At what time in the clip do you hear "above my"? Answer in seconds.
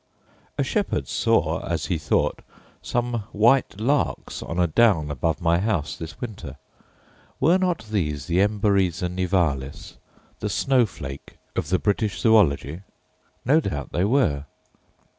5.11-5.59